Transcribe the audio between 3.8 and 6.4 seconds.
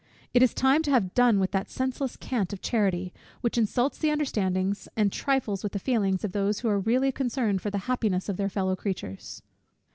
the understandings, and trifles with the feelings, of